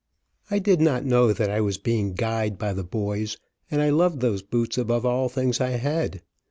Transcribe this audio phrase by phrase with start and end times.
[0.49, 3.37] I did not know that I was being guyed by the boys,
[3.69, 6.23] and I loved those boots above all things I had.